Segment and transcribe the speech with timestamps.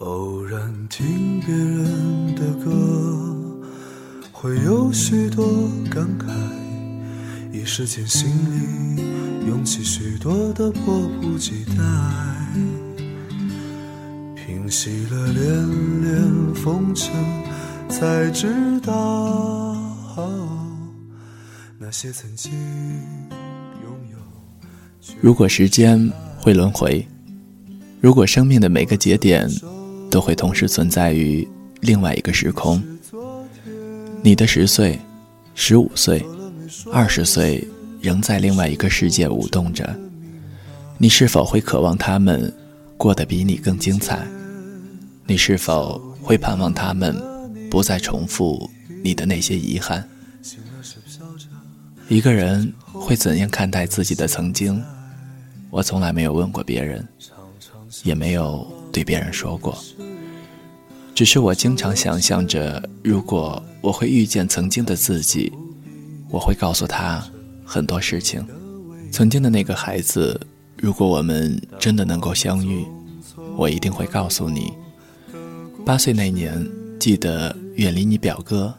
[0.00, 3.36] 偶然听别人的歌，
[4.32, 5.44] 会有许多
[5.90, 6.24] 感慨，
[7.52, 11.84] 一时间心里涌起许多的迫不及待。
[14.34, 17.12] 平息了连连风尘，
[17.90, 19.76] 才知道
[21.78, 22.50] 那些曾经
[23.82, 24.16] 拥有。
[25.20, 27.06] 如果时间会轮回，
[28.00, 29.46] 如果生命的每个节点。
[30.10, 31.46] 都会同时存在于
[31.80, 32.82] 另外一个时空。
[34.22, 34.98] 你的十岁、
[35.54, 36.22] 十五岁、
[36.92, 37.66] 二十岁
[38.00, 39.98] 仍在另外一个世界舞动着，
[40.98, 42.52] 你是否会渴望他们
[42.96, 44.26] 过得比你更精彩？
[45.26, 47.16] 你是否会盼望他们
[47.70, 48.68] 不再重复
[49.02, 50.06] 你的那些遗憾？
[52.08, 54.82] 一个人会怎样看待自己的曾经？
[55.70, 57.06] 我从来没有问过别人，
[58.02, 59.78] 也没有对别人说过。
[61.14, 65.52] 只是我经常想象着，如果我会遇见曾经的自己，
[66.30, 67.22] 我会告诉他
[67.62, 68.42] 很多事情。
[69.12, 70.40] 曾经的那个孩子，
[70.78, 72.86] 如果我们真的能够相遇，
[73.54, 74.72] 我一定会告诉你：
[75.84, 76.66] 八岁那年，
[76.98, 78.72] 记得远离你表哥，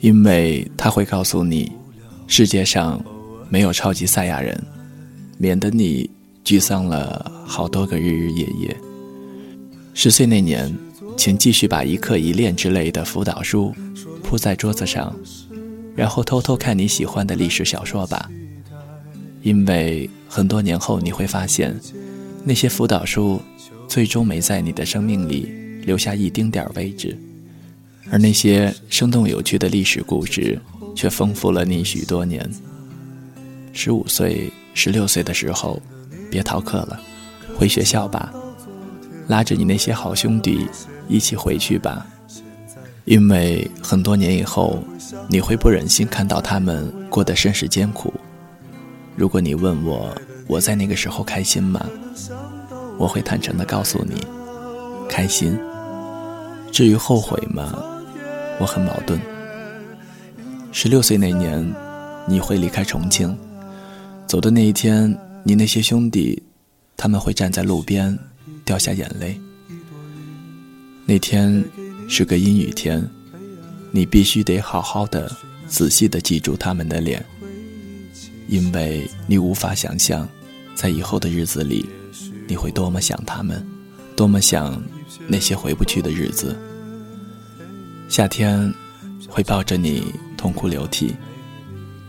[0.00, 1.70] 因为他会告诉你，
[2.26, 3.04] 世界上
[3.50, 4.58] 没有超级赛亚人，
[5.36, 6.08] 免得你
[6.42, 8.76] 沮丧了好多个日日夜夜。
[9.92, 10.74] 十岁那年。
[11.16, 13.74] 请继续把一课一练之类的辅导书
[14.22, 15.14] 铺在桌子上，
[15.94, 18.30] 然后偷偷看你喜欢的历史小说吧。
[19.42, 21.74] 因为很多年后你会发现，
[22.44, 23.40] 那些辅导书
[23.88, 27.16] 最终没在你的生命里留下一丁点儿位置，
[28.10, 30.58] 而那些生动有趣的历史故事
[30.94, 32.48] 却丰富了你许多年。
[33.72, 35.80] 十五岁、十六岁的时候，
[36.30, 37.00] 别逃课了，
[37.56, 38.32] 回学校吧，
[39.28, 40.66] 拉着你那些好兄弟。
[41.08, 42.04] 一起回去吧，
[43.04, 44.82] 因为很多年以后，
[45.28, 48.12] 你会不忍心看到他们过得甚是艰苦。
[49.14, 50.12] 如果你问我
[50.48, 51.86] 我在那个时候开心吗？
[52.98, 54.20] 我会坦诚地告诉你，
[55.08, 55.56] 开心。
[56.72, 57.84] 至于后悔吗？
[58.58, 59.20] 我很矛盾。
[60.72, 61.72] 十六岁那年，
[62.26, 63.38] 你会离开重庆，
[64.26, 66.42] 走的那一天，你那些兄弟，
[66.96, 68.18] 他们会站在路边，
[68.66, 69.40] 掉下眼泪。
[71.06, 71.64] 那天
[72.08, 73.08] 是个阴雨天，
[73.92, 75.34] 你必须得好好的、
[75.68, 77.24] 仔细的记住他们的脸，
[78.48, 80.28] 因为你无法想象，
[80.74, 81.88] 在以后的日子里，
[82.48, 83.64] 你会多么想他们，
[84.16, 84.82] 多么想
[85.28, 86.54] 那些回不去的日子。
[88.08, 88.72] 夏天
[89.28, 91.14] 会抱着你痛哭流涕，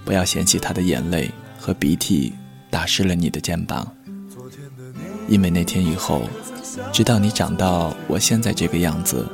[0.03, 1.29] 不要嫌弃他的眼泪
[1.59, 2.33] 和鼻涕
[2.69, 3.91] 打湿了你的肩膀，
[5.27, 6.21] 因为那天以后。
[6.93, 9.25] 直到你长到我现在这个样子，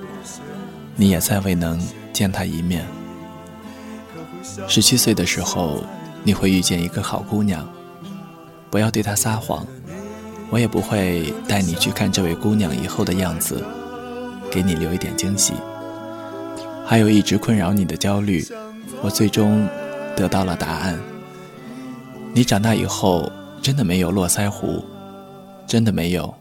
[0.96, 1.78] 你也再未能
[2.14, 2.86] 见他一面。
[4.66, 5.84] 十七岁的时候，
[6.24, 7.68] 你会遇见一个好姑娘，
[8.70, 9.68] 不要对她撒谎，
[10.50, 13.62] 我也不会带你去看这位姑娘以后的样子，
[14.50, 15.54] 给你留一点惊喜。
[16.86, 18.46] 还有一直困扰你的焦虑，
[19.02, 19.68] 我最终
[20.16, 20.98] 得到了答案。
[22.34, 23.30] 你长大以后
[23.62, 24.84] 真的没有络腮胡，
[25.74, 26.32] 真的没有。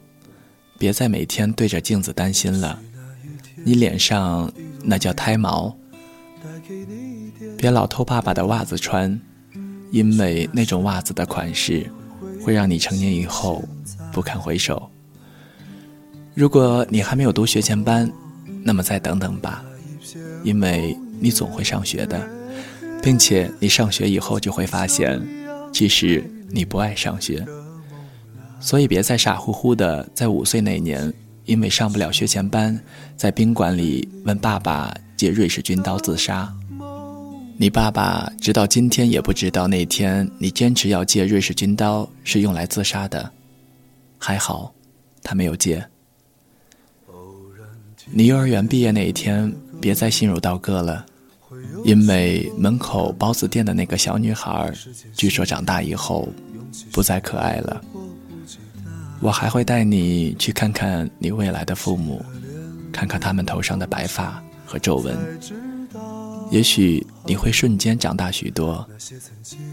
[0.78, 2.78] 别再每天对着镜子担心了，
[3.64, 4.52] 你脸上
[4.84, 5.74] 那叫胎毛。
[7.56, 9.18] 别老偷爸爸的袜子穿，
[9.90, 11.90] 因为那种袜子的款式
[12.44, 13.66] 会让你成年以后
[14.12, 14.90] 不堪回首。
[16.34, 18.12] 如果你还没有读学前班，
[18.62, 19.64] 那么再等等吧，
[20.44, 22.20] 因为你总会上学的，
[23.02, 25.26] 并且你上学以后就会发现，
[25.72, 27.42] 其实你不爱上学。
[28.62, 31.12] 所以别再傻乎乎的，在五岁那年，
[31.46, 32.80] 因为上不了学前班，
[33.16, 36.50] 在宾馆里问爸爸借瑞士军刀自杀。
[37.58, 43.30] 你爸爸直到今天也不知道那天你坚持要借瑞士军刀是用来自杀的。
[44.16, 44.72] 还好，
[45.24, 45.84] 他没有借。
[48.12, 51.04] 你幼儿园毕业那一天，别再心如刀割了，
[51.84, 54.72] 因为门口包子店的那个小女孩，
[55.16, 56.28] 据说长大以后
[56.92, 57.82] 不再可爱了。
[59.22, 62.20] 我还会带你去看看你未来的父母，
[62.92, 65.16] 看看他们头上的白发和皱纹。
[66.50, 68.84] 也许你会瞬间长大许多，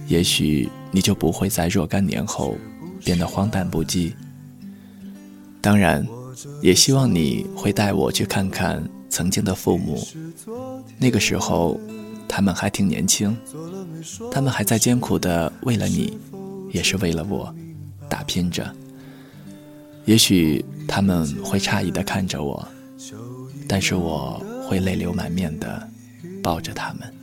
[0.07, 2.55] 也许你就不会在若干年后
[3.03, 4.13] 变得荒诞不羁。
[5.59, 6.07] 当然，
[6.61, 10.07] 也希望你会带我去看看曾经的父母。
[10.99, 11.77] 那个时候，
[12.27, 13.35] 他们还挺年轻，
[14.31, 16.17] 他们还在艰苦的为了你，
[16.71, 17.53] 也是为了我，
[18.07, 18.71] 打拼着。
[20.05, 22.67] 也许他们会诧异地看着我，
[23.67, 25.87] 但是我会泪流满面的
[26.41, 27.13] 抱着他们。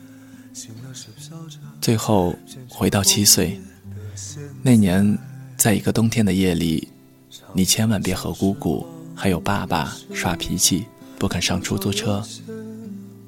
[1.81, 2.35] 最后
[2.69, 3.61] 回到七岁
[4.63, 5.19] 那年，
[5.57, 6.89] 在一个冬天的夜里，
[7.53, 10.87] 你千万别和姑姑还有爸爸耍脾气，
[11.19, 12.25] 不肯上出租车，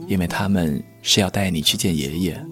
[0.06, 2.46] 因为他们是要带你去见爷爷，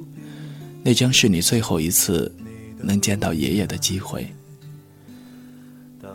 [0.82, 2.32] 那将是你最后一次
[2.78, 4.26] 能见到爷爷的机会。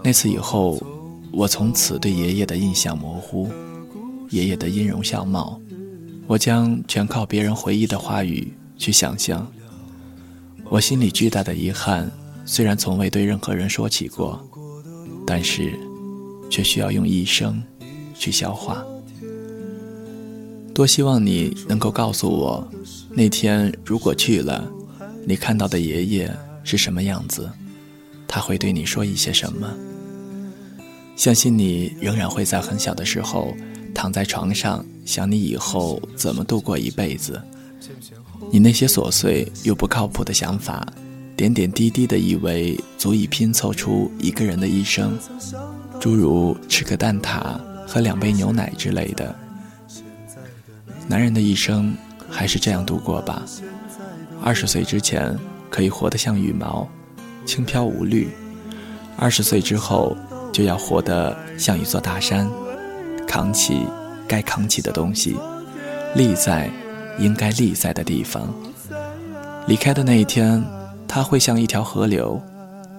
[0.03, 0.81] 那次以后，
[1.31, 3.49] 我从此对爷爷的印象模糊。
[4.29, 5.59] 爷爷的音容笑貌，
[6.25, 9.45] 我将全靠别人回忆的话语去想象。
[10.69, 12.09] 我心里巨大的遗憾，
[12.45, 14.41] 虽然从未对任何人说起过，
[15.27, 15.77] 但是
[16.49, 17.61] 却需要用一生
[18.15, 18.83] 去消化。
[20.73, 22.65] 多希望你能够告诉我，
[23.09, 24.65] 那天如果去了，
[25.27, 26.33] 你看到的爷爷
[26.63, 27.49] 是什么样子？
[28.29, 29.69] 他会对你说一些什么？
[31.15, 33.55] 相信你仍然会在很小的时候。
[33.93, 37.39] 躺在床上想你以后怎么度过一辈子，
[38.49, 40.87] 你那些琐碎又不靠谱的想法，
[41.35, 45.19] 点点滴滴的以为足以拼凑出一个人的一生，
[45.99, 49.35] 诸如吃个蛋挞、喝两杯牛奶之类的。
[51.05, 51.93] 男人的一生
[52.29, 53.43] 还是这样度过吧，
[54.41, 55.37] 二十岁之前
[55.69, 56.87] 可以活得像羽毛，
[57.45, 58.27] 轻飘无虑；
[59.17, 60.15] 二十岁之后
[60.51, 62.49] 就要活得像一座大山。
[63.27, 63.85] 扛起
[64.27, 65.37] 该扛起的东西，
[66.15, 66.69] 立在
[67.17, 68.53] 应该立在的地方。
[69.67, 70.61] 离开的那一天，
[71.07, 72.41] 他会像一条河流，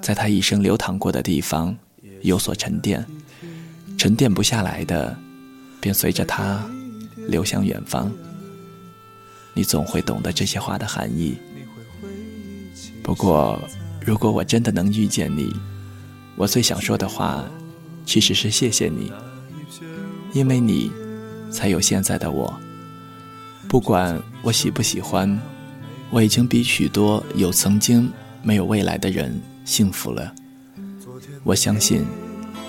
[0.01, 1.77] 在他一生流淌过的地方
[2.23, 3.05] 有所沉淀，
[3.99, 5.15] 沉淀不下来的，
[5.81, 6.65] 便随着他
[7.29, 8.11] 流向远方。
[9.53, 11.37] 你总会懂得这些话的含义。
[13.03, 13.61] 不过，
[14.01, 15.53] 如果我真的能遇见你，
[16.37, 17.45] 我最想说的话，
[18.05, 19.13] 其实是谢谢你。
[20.33, 20.91] 因为你，
[21.51, 22.53] 才有现在的我。
[23.69, 25.41] 不管我喜不喜欢，
[26.11, 28.11] 我已经比许多有曾经
[28.43, 30.35] 没有未来的人幸福了。
[31.45, 32.05] 我相信，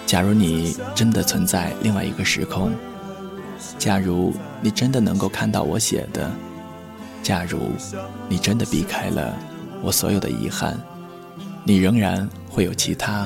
[0.06, 2.74] 假如你真的存在另外一个时空，
[3.80, 6.30] 假如你真的能够看到我写的，
[7.22, 7.72] 假如
[8.28, 9.38] 你真的避开了
[9.82, 10.78] 我所有的遗憾，
[11.64, 13.26] 你仍然会有其他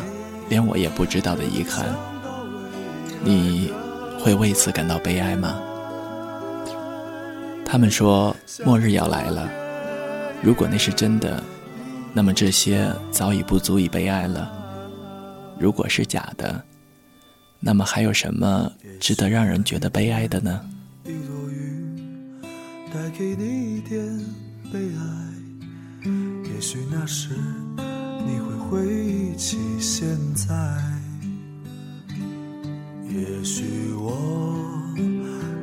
[0.50, 1.86] 连我也不知道的遗憾。
[3.24, 3.72] 你。
[4.20, 5.62] 会为此感到悲哀吗？
[7.64, 8.36] 他们说
[8.66, 9.48] 末日要来了，
[10.42, 11.42] 如果那是真的，
[12.14, 14.50] 那么这些早已不足以悲哀了；
[15.58, 16.62] 如果是假的，
[17.60, 18.70] 那么还有什么
[19.00, 20.60] 值得让人觉得悲哀的呢？
[26.44, 27.30] 也许那时
[28.69, 30.54] 回忆起现在。
[33.10, 34.12] 也许我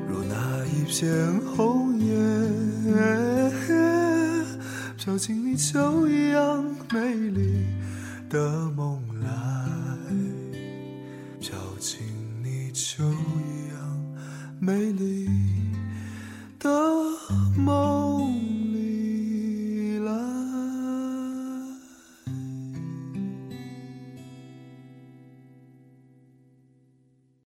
[0.09, 2.15] 如那一片红叶，
[4.97, 7.67] 飘进你秋一样美丽
[8.31, 9.29] 的梦来，
[11.41, 12.01] 飘进
[12.43, 13.79] 你秋一样
[14.59, 15.24] 美丽。